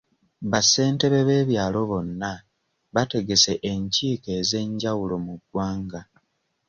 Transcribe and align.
Ba 0.49 0.59
ssentebe 0.63 1.19
b'ebyalo 1.27 1.81
bonna 1.89 2.31
bategese 2.93 3.53
enkiiko 3.71 4.29
ez'enjawulo 4.39 5.15
mu 5.25 5.33
ggwanga. 5.41 6.01